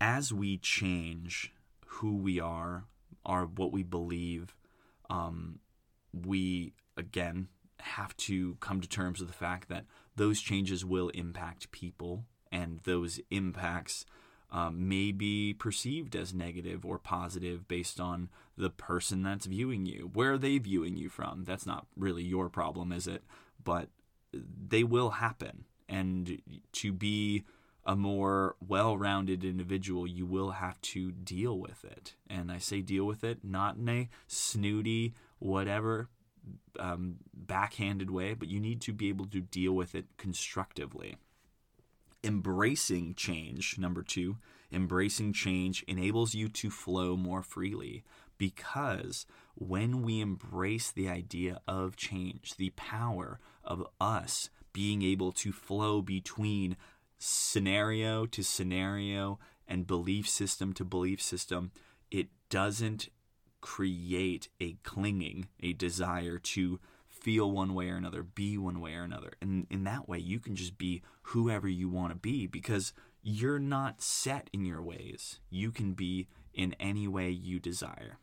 as 0.01 0.33
we 0.33 0.57
change 0.57 1.53
who 1.85 2.17
we 2.17 2.39
are, 2.39 2.85
are 3.25 3.45
what 3.45 3.71
we 3.71 3.83
believe, 3.83 4.55
um, 5.09 5.59
we 6.11 6.73
again 6.97 7.47
have 7.79 8.15
to 8.15 8.55
come 8.59 8.81
to 8.81 8.87
terms 8.87 9.19
with 9.19 9.29
the 9.29 9.35
fact 9.35 9.69
that 9.69 9.85
those 10.15 10.41
changes 10.41 10.85
will 10.85 11.09
impact 11.09 11.71
people 11.71 12.25
and 12.51 12.79
those 12.83 13.19
impacts 13.31 14.05
um, 14.51 14.87
may 14.87 15.11
be 15.11 15.53
perceived 15.53 16.15
as 16.15 16.33
negative 16.33 16.85
or 16.85 16.99
positive 16.99 17.67
based 17.67 17.99
on 17.99 18.29
the 18.55 18.69
person 18.69 19.23
that's 19.23 19.47
viewing 19.47 19.85
you. 19.87 20.11
Where 20.13 20.33
are 20.33 20.37
they 20.37 20.59
viewing 20.59 20.95
you 20.95 21.09
from? 21.09 21.43
That's 21.43 21.65
not 21.65 21.87
really 21.97 22.23
your 22.23 22.49
problem, 22.49 22.91
is 22.91 23.07
it? 23.07 23.23
But 23.63 23.89
they 24.33 24.83
will 24.83 25.11
happen. 25.11 25.65
And 25.89 26.41
to 26.73 26.91
be 26.91 27.43
a 27.85 27.95
more 27.95 28.55
well 28.65 28.97
rounded 28.97 29.43
individual, 29.43 30.07
you 30.07 30.25
will 30.25 30.51
have 30.51 30.79
to 30.81 31.11
deal 31.11 31.59
with 31.59 31.83
it. 31.83 32.15
And 32.29 32.51
I 32.51 32.57
say 32.57 32.81
deal 32.81 33.05
with 33.05 33.23
it 33.23 33.39
not 33.43 33.75
in 33.75 33.89
a 33.89 34.09
snooty, 34.27 35.13
whatever, 35.39 36.09
um, 36.79 37.17
backhanded 37.33 38.09
way, 38.09 38.33
but 38.33 38.47
you 38.47 38.59
need 38.59 38.81
to 38.81 38.93
be 38.93 39.09
able 39.09 39.25
to 39.27 39.41
deal 39.41 39.73
with 39.73 39.95
it 39.95 40.05
constructively 40.17 41.17
embracing 42.23 43.15
change, 43.15 43.77
number 43.77 44.01
two, 44.01 44.37
embracing 44.73 45.33
change 45.33 45.83
enables 45.87 46.33
you 46.33 46.49
to 46.49 46.69
flow 46.69 47.15
more 47.15 47.43
freely 47.43 48.03
because 48.37 49.25
when 49.55 50.01
we 50.01 50.19
embrace 50.19 50.91
the 50.91 51.07
idea 51.07 51.59
of 51.67 51.95
change, 51.95 52.55
the 52.57 52.71
power 52.71 53.39
of 53.63 53.85
us 54.01 54.49
being 54.73 55.01
able 55.03 55.31
to 55.31 55.51
flow 55.51 56.01
between 56.01 56.75
scenario 57.17 58.25
to 58.25 58.43
scenario 58.43 59.39
and 59.67 59.87
belief 59.87 60.27
system 60.27 60.73
to 60.73 60.83
belief 60.83 61.21
system, 61.21 61.71
it 62.11 62.27
doesn't 62.49 63.09
create 63.61 64.49
a 64.59 64.73
clinging, 64.83 65.47
a 65.61 65.73
desire 65.73 66.37
to 66.37 66.79
feel 67.07 67.49
one 67.49 67.73
way 67.73 67.89
or 67.89 67.95
another, 67.95 68.21
be 68.23 68.57
one 68.57 68.81
way 68.81 68.95
or 68.95 69.03
another. 69.03 69.33
And 69.41 69.65
in 69.69 69.85
that 69.85 70.09
way, 70.09 70.17
you 70.17 70.39
can 70.39 70.55
just 70.55 70.77
be 70.77 71.01
whoever 71.21 71.69
you 71.69 71.87
want 71.87 72.11
to 72.11 72.17
be 72.19 72.47
because 72.47 72.91
you're 73.23 73.59
not 73.59 74.01
set 74.01 74.49
in 74.51 74.65
your 74.65 74.81
ways. 74.81 75.39
You 75.49 75.71
can 75.71 75.93
be 75.93 76.27
in 76.53 76.75
any 76.79 77.07
way 77.07 77.29
you 77.29 77.59
desire. 77.59 78.19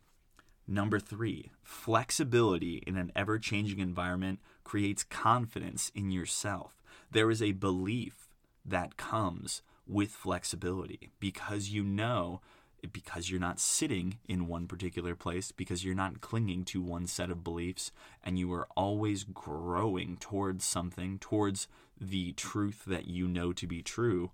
Number 0.68 1.00
three, 1.00 1.50
flexibility 1.64 2.76
in 2.86 2.96
an 2.96 3.10
ever 3.16 3.38
changing 3.38 3.80
environment 3.80 4.38
creates 4.62 5.02
confidence 5.02 5.90
in 5.94 6.10
yourself. 6.10 6.82
There 7.10 7.30
is 7.30 7.42
a 7.42 7.52
belief 7.52 8.28
that 8.64 8.96
comes 8.96 9.62
with 9.88 10.10
flexibility 10.10 11.10
because 11.18 11.70
you 11.70 11.82
know 11.82 12.40
because 12.92 13.30
you're 13.30 13.40
not 13.40 13.60
sitting 13.60 14.18
in 14.28 14.46
one 14.46 14.66
particular 14.66 15.14
place, 15.14 15.52
because 15.52 15.84
you're 15.84 15.94
not 15.94 16.20
clinging 16.20 16.64
to 16.64 16.80
one 16.80 17.06
set 17.06 17.30
of 17.30 17.44
beliefs, 17.44 17.92
and 18.24 18.38
you 18.38 18.52
are 18.52 18.68
always 18.76 19.24
growing 19.24 20.16
towards 20.18 20.64
something, 20.64 21.18
towards 21.18 21.68
the 22.00 22.32
truth 22.32 22.84
that 22.86 23.06
you 23.06 23.28
know 23.28 23.52
to 23.52 23.66
be 23.66 23.82
true, 23.82 24.30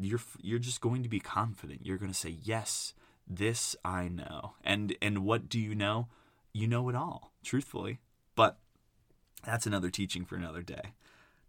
you're 0.00 0.20
you're 0.40 0.58
just 0.58 0.80
going 0.80 1.02
to 1.02 1.08
be 1.08 1.20
confident. 1.20 1.84
You're 1.84 1.98
going 1.98 2.12
to 2.12 2.18
say, 2.18 2.36
"Yes, 2.42 2.94
this 3.26 3.76
I 3.84 4.08
know." 4.08 4.54
And 4.64 4.96
and 5.02 5.24
what 5.24 5.48
do 5.48 5.58
you 5.58 5.74
know? 5.74 6.08
You 6.52 6.66
know 6.66 6.88
it 6.88 6.94
all, 6.94 7.32
truthfully. 7.42 8.00
But 8.34 8.58
that's 9.44 9.66
another 9.66 9.90
teaching 9.90 10.24
for 10.24 10.36
another 10.36 10.62
day. 10.62 10.94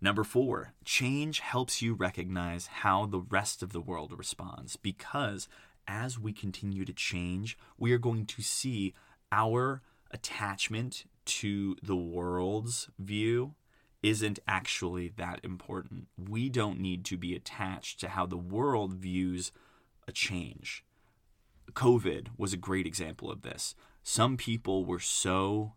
Number 0.02 0.24
four, 0.26 0.74
change 0.84 1.40
helps 1.40 1.82
you 1.82 1.94
recognize 1.94 2.68
how 2.68 3.06
the 3.06 3.22
rest 3.22 3.64
of 3.64 3.72
the 3.72 3.82
world 3.82 4.18
responds 4.18 4.76
because 4.76 5.48
as 5.88 6.20
we 6.20 6.34
continue 6.34 6.84
to 6.84 6.94
change, 6.94 7.58
we 7.78 7.94
are 7.94 7.98
going 7.98 8.26
to 8.26 8.42
see 8.42 8.94
our 9.32 9.82
attachment 10.12 11.06
to 11.26 11.78
the 11.82 11.96
world's 11.96 12.90
view 13.00 13.56
isn't 14.04 14.40
actually 14.48 15.14
that 15.16 15.40
important. 15.44 16.08
We 16.18 16.50
don't 16.50 16.80
need 16.80 17.06
to 17.06 17.18
be 17.18 17.34
attached 17.34 18.00
to 18.02 18.10
how 18.10 18.26
the 18.26 18.38
world 18.38 18.94
views 18.94 19.52
a 20.08 20.12
change. 20.12 20.84
COVID 21.72 22.28
was 22.38 22.54
a 22.54 22.58
great 22.58 22.86
example 22.86 23.32
of 23.32 23.42
this. 23.42 23.74
Some 24.04 24.36
people 24.36 24.86
were 24.86 25.00
so 25.00 25.74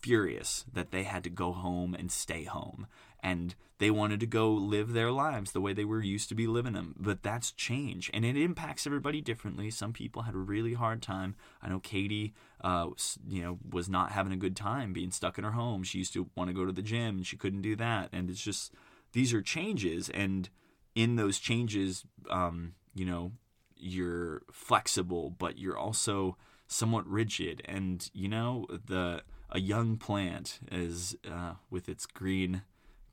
furious 0.00 0.64
that 0.70 0.90
they 0.90 1.04
had 1.04 1.24
to 1.24 1.30
go 1.30 1.52
home 1.52 1.94
and 1.94 2.10
stay 2.10 2.44
home 2.44 2.86
and 3.24 3.54
they 3.78 3.90
wanted 3.90 4.20
to 4.20 4.26
go 4.26 4.52
live 4.52 4.92
their 4.92 5.10
lives 5.10 5.50
the 5.50 5.60
way 5.60 5.72
they 5.72 5.84
were 5.84 6.00
used 6.00 6.28
to 6.28 6.34
be 6.34 6.46
living 6.46 6.74
them. 6.74 6.94
But 6.96 7.22
that's 7.22 7.50
change 7.50 8.10
and 8.14 8.24
it 8.24 8.36
impacts 8.36 8.86
everybody 8.86 9.20
differently. 9.20 9.70
Some 9.70 9.92
people 9.92 10.22
had 10.22 10.34
a 10.34 10.38
really 10.38 10.74
hard 10.74 11.02
time. 11.02 11.34
I 11.60 11.68
know 11.68 11.80
katie 11.80 12.34
uh, 12.60 12.90
you 13.26 13.42
know 13.42 13.58
was 13.68 13.88
not 13.88 14.12
having 14.12 14.32
a 14.32 14.36
good 14.36 14.54
time 14.54 14.92
being 14.92 15.10
stuck 15.10 15.38
in 15.38 15.44
her 15.44 15.52
home. 15.52 15.82
She 15.82 15.98
used 15.98 16.12
to 16.12 16.28
want 16.36 16.48
to 16.48 16.54
go 16.54 16.64
to 16.64 16.72
the 16.72 16.82
gym 16.82 17.16
and 17.16 17.26
she 17.26 17.36
couldn't 17.36 17.62
do 17.62 17.74
that 17.76 18.10
and 18.12 18.30
it's 18.30 18.44
just 18.44 18.72
these 19.12 19.32
are 19.32 19.42
changes 19.42 20.08
and 20.10 20.50
in 20.94 21.16
those 21.16 21.38
changes 21.38 22.04
um, 22.30 22.74
you 22.94 23.04
know 23.04 23.32
you're 23.76 24.42
flexible 24.52 25.30
but 25.30 25.58
you're 25.58 25.76
also 25.76 26.36
somewhat 26.66 27.06
rigid. 27.06 27.62
And 27.64 28.08
you 28.12 28.28
know 28.28 28.66
the 28.68 29.22
a 29.50 29.60
young 29.60 29.96
plant 29.96 30.58
is 30.70 31.16
uh, 31.30 31.54
with 31.70 31.88
its 31.88 32.06
green 32.06 32.62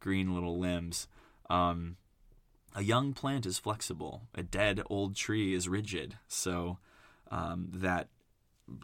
green 0.02 0.34
little 0.34 0.60
limbs. 0.60 1.08
Um, 1.50 1.96
a 2.76 2.84
young 2.84 3.14
plant 3.14 3.46
is 3.46 3.60
flexible. 3.60 4.24
A 4.36 4.44
dead 4.44 4.82
old 4.90 5.16
tree 5.16 5.54
is 5.54 5.70
rigid. 5.70 6.18
So 6.28 6.80
um, 7.30 7.70
that 7.74 8.10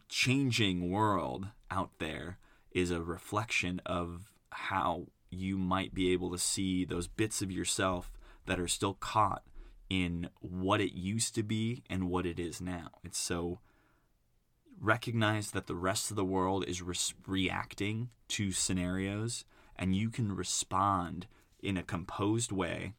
changing 0.08 0.90
world 0.90 1.48
out 1.70 1.92
there 2.00 2.38
is 2.72 2.92
a 2.92 3.02
reflection 3.02 3.82
of 3.86 4.32
how 4.52 5.08
you 5.30 5.58
might 5.58 5.94
be 5.94 6.12
able 6.14 6.32
to 6.32 6.38
see 6.38 6.86
those 6.86 7.08
bits 7.08 7.42
of 7.42 7.52
yourself 7.52 8.12
that 8.46 8.60
are 8.60 8.68
still 8.68 8.94
caught 8.94 9.44
in 9.90 10.30
what 10.40 10.82
it 10.82 10.94
used 10.94 11.36
to 11.36 11.44
be 11.44 11.84
and 11.90 12.10
what 12.10 12.26
it 12.26 12.40
is 12.40 12.62
now. 12.62 12.90
It's 13.04 13.18
so 13.18 13.60
recognize 14.80 15.52
that 15.52 15.68
the 15.68 15.76
rest 15.76 16.10
of 16.10 16.16
the 16.16 16.26
world 16.26 16.66
is 16.68 16.82
re- 16.82 16.96
reacting 17.26 18.10
to 18.30 18.52
scenarios 18.52 19.46
and 19.78 19.96
you 19.96 20.10
can 20.10 20.36
respond 20.36 21.28
in 21.62 21.78
a 21.78 21.84
composed 21.84 22.52
way 22.52 22.94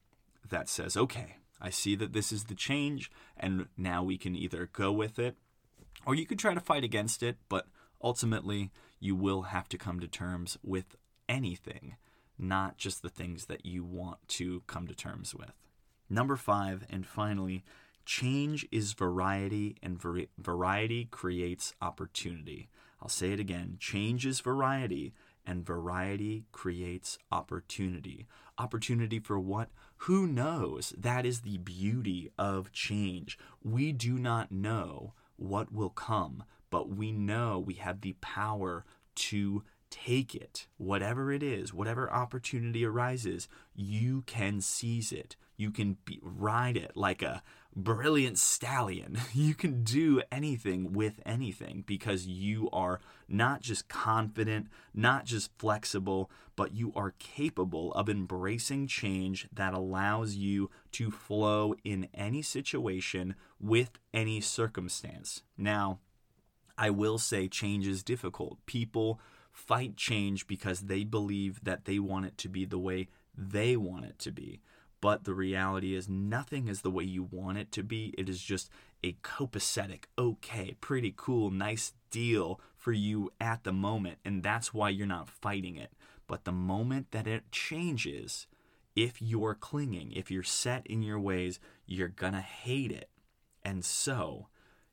that 0.49 0.69
says, 0.69 0.97
okay, 0.97 1.37
I 1.61 1.71
see 1.71 1.95
that 1.97 2.13
this 2.13 2.33
is 2.33 2.45
the 2.45 2.55
change, 2.55 3.11
and 3.37 3.67
now 3.77 4.03
we 4.03 4.17
can 4.17 4.35
either 4.37 4.69
go 4.73 4.93
with 4.93 5.19
it 5.19 5.37
or 6.07 6.15
you 6.15 6.27
could 6.27 6.39
try 6.39 6.55
to 6.55 6.61
fight 6.61 6.85
against 6.85 7.23
it, 7.23 7.37
but 7.49 7.67
ultimately 8.03 8.71
you 9.01 9.17
will 9.17 9.43
have 9.43 9.69
to 9.69 9.79
come 9.79 10.01
to 10.01 10.09
terms 10.09 10.57
with 10.63 10.97
anything, 11.29 11.97
not 12.39 12.79
just 12.79 13.03
the 13.03 13.09
things 13.09 13.47
that 13.47 13.67
you 13.67 13.85
want 13.85 14.19
to 14.29 14.63
come 14.67 14.87
to 14.87 14.95
terms 14.95 15.35
with. 15.35 15.53
Number 16.09 16.37
five, 16.37 16.87
and 16.89 17.07
finally, 17.07 17.65
Change 18.09 18.67
is 18.73 18.95
variety, 18.95 19.77
and 19.83 20.01
var- 20.01 20.31
variety 20.39 21.05
creates 21.11 21.75
opportunity. 21.83 22.71
I'll 23.03 23.11
say 23.11 23.33
it 23.33 23.39
again 23.39 23.77
change 23.79 24.25
is 24.25 24.41
variety, 24.41 25.13
and 25.49 25.64
variety 25.64 26.45
creates 26.52 27.19
opportunity. 27.33 28.26
Opportunity 28.59 29.19
for 29.19 29.40
what? 29.40 29.71
Who 30.02 30.26
knows? 30.26 30.93
That 30.97 31.25
is 31.25 31.40
the 31.40 31.57
beauty 31.57 32.31
of 32.38 32.71
change. 32.71 33.38
We 33.64 33.93
do 33.93 34.19
not 34.19 34.52
know 34.52 35.14
what 35.37 35.73
will 35.73 35.88
come, 35.88 36.45
but 36.69 36.90
we 36.90 37.12
know 37.12 37.59
we 37.59 37.75
have 37.75 38.02
the 38.02 38.12
power 38.21 38.85
to 39.14 39.64
take 39.90 40.35
it. 40.35 40.66
Whatever 40.76 41.33
it 41.33 41.42
is, 41.42 41.73
whatever 41.73 42.11
opportunity 42.12 42.85
arises, 42.85 43.49
you 43.75 44.23
can 44.23 44.61
seize 44.61 45.12
it. 45.12 45.37
You 45.57 45.71
can 45.71 45.97
be, 46.04 46.21
ride 46.23 46.77
it 46.77 46.92
like 46.94 47.22
a 47.22 47.42
brilliant 47.74 48.38
stallion. 48.38 49.18
You 49.35 49.55
can 49.55 49.85
do 49.85 50.20
anything 50.33 50.92
with 50.92 51.20
anything 51.24 51.85
because 51.87 52.27
you 52.27 52.68
are 52.72 53.01
not 53.29 53.61
just 53.61 53.88
confident, 53.88 54.68
not 54.92 55.24
just 55.24 55.51
flexible, 55.59 56.31
but 56.57 56.74
you 56.74 56.92
are 56.96 57.14
capable 57.18 57.92
of 57.92 58.09
embracing 58.09 58.88
change 58.88 59.48
that 59.53 59.74
allows 59.74 60.35
you 60.35 60.70
to 60.92 61.11
flow 61.11 61.74
in 61.85 62.09
any 62.12 62.42
situation 62.42 63.37
with 63.61 63.98
any 64.12 64.40
circumstance. 64.40 65.42
Now, 65.57 66.01
I 66.77 66.90
will 66.90 67.18
say 67.18 67.48
change 67.48 67.87
is 67.87 68.03
difficult. 68.03 68.59
People 68.66 69.20
fight 69.59 69.97
change 69.97 70.47
because 70.47 70.83
they 70.83 71.03
believe 71.05 71.64
that 71.64 71.85
they 71.85 71.99
want 71.99 72.25
it 72.27 72.38
to 72.38 72.49
be 72.49 72.64
the 72.64 72.79
way 72.79 73.09
they 73.37 73.77
want 73.77 74.05
it 74.05 74.18
to 74.21 74.31
be. 74.31 74.61
But 75.01 75.25
the 75.25 75.35
reality 75.35 75.94
is, 75.94 76.09
nothing 76.09 76.68
is 76.68 76.83
the 76.83 76.90
way 76.90 77.05
you 77.05 77.29
want 77.31 77.59
it 77.59 77.71
to 77.73 77.83
be. 77.83 78.14
It 78.16 78.29
is 78.29 78.40
just 78.40 78.71
a 79.05 79.12
copacetic, 79.23 80.05
okay, 80.16 80.77
pretty 80.81 81.12
cool, 81.16 81.51
nice 81.51 81.92
deal 82.11 82.61
for 82.77 82.92
you 82.92 83.31
at 83.40 83.64
the 83.64 83.73
moment. 83.73 84.18
And 84.25 84.42
that's 84.42 84.73
why 84.73 84.88
you're 84.88 85.07
not 85.07 85.29
fighting 85.29 85.77
it. 85.77 85.92
But 86.27 86.44
the 86.44 86.53
moment 86.53 87.11
that 87.11 87.27
it 87.27 87.51
changes, 87.53 88.47
if 88.97 89.21
you're 89.21 89.55
clinging, 89.55 90.12
if 90.12 90.31
you're 90.31 90.42
set 90.42 90.87
in 90.87 91.03
your 91.03 91.21
ways, 91.21 91.61
you're 91.87 92.09
going 92.09 92.35
to 92.35 92.40
hate 92.40 92.90
it. 92.90 93.11
And 93.64 93.85
so 93.85 94.49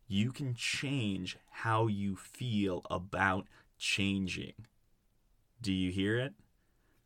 you 0.07 0.31
can 0.31 0.53
change 0.53 1.37
how 1.49 1.87
you 1.87 2.15
feel 2.15 2.83
about 2.89 3.47
changing. 3.77 4.53
Do 5.61 5.73
you 5.73 5.91
hear 5.91 6.17
it? 6.17 6.33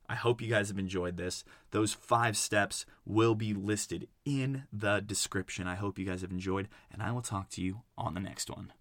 I 0.10 0.16
hope 0.16 0.42
you 0.42 0.50
guys 0.50 0.70
have 0.70 0.80
enjoyed 0.80 1.18
this. 1.18 1.44
Those 1.70 1.94
five 1.94 2.36
steps 2.36 2.86
will 3.06 3.36
be 3.36 3.54
listed 3.54 4.08
in 4.26 4.64
the 4.74 5.02
description. 5.02 5.68
I 5.68 5.76
hope 5.76 6.00
you 6.00 6.06
guys 6.06 6.22
have 6.22 6.32
enjoyed, 6.32 6.68
and 6.92 7.04
I 7.04 7.12
will 7.12 7.22
talk 7.22 7.50
to 7.52 7.62
you 7.62 7.82
on 7.96 8.16
the 8.16 8.20
next 8.20 8.50
one. 8.50 8.74